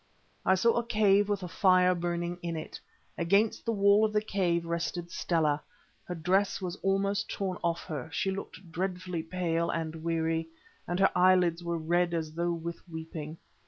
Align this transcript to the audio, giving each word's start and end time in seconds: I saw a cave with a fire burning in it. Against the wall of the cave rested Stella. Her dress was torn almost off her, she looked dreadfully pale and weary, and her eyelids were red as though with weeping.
I 0.47 0.55
saw 0.55 0.77
a 0.77 0.83
cave 0.83 1.29
with 1.29 1.43
a 1.43 1.47
fire 1.47 1.93
burning 1.93 2.39
in 2.41 2.55
it. 2.57 2.79
Against 3.19 3.65
the 3.65 3.71
wall 3.71 4.03
of 4.03 4.13
the 4.13 4.21
cave 4.21 4.65
rested 4.65 5.11
Stella. 5.11 5.61
Her 6.05 6.15
dress 6.15 6.59
was 6.59 6.73
torn 6.75 6.81
almost 6.87 7.39
off 7.63 7.83
her, 7.83 8.09
she 8.11 8.31
looked 8.31 8.71
dreadfully 8.71 9.21
pale 9.21 9.69
and 9.69 9.97
weary, 9.97 10.47
and 10.87 10.99
her 10.99 11.11
eyelids 11.15 11.63
were 11.63 11.77
red 11.77 12.15
as 12.15 12.33
though 12.33 12.51
with 12.53 12.79
weeping. 12.89 13.37